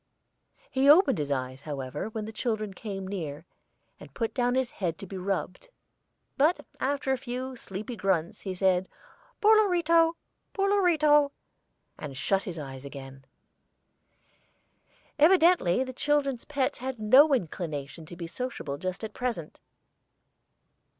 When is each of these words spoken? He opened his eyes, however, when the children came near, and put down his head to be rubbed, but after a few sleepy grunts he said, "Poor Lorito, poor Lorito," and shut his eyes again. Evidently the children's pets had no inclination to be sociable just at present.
He 0.71 0.89
opened 0.89 1.19
his 1.19 1.31
eyes, 1.31 1.61
however, 1.61 2.09
when 2.09 2.25
the 2.25 2.31
children 2.31 2.73
came 2.73 3.07
near, 3.07 3.45
and 3.99 4.11
put 4.15 4.33
down 4.33 4.55
his 4.55 4.71
head 4.71 4.97
to 4.97 5.05
be 5.05 5.15
rubbed, 5.15 5.69
but 6.37 6.59
after 6.79 7.11
a 7.11 7.19
few 7.19 7.55
sleepy 7.55 7.95
grunts 7.95 8.41
he 8.41 8.55
said, 8.55 8.89
"Poor 9.41 9.55
Lorito, 9.55 10.15
poor 10.53 10.71
Lorito," 10.71 11.29
and 11.99 12.17
shut 12.17 12.45
his 12.45 12.57
eyes 12.57 12.83
again. 12.83 13.25
Evidently 15.19 15.83
the 15.83 15.93
children's 15.93 16.45
pets 16.45 16.79
had 16.79 16.97
no 16.97 17.31
inclination 17.35 18.07
to 18.07 18.15
be 18.15 18.25
sociable 18.25 18.79
just 18.79 19.03
at 19.03 19.13
present. 19.13 19.59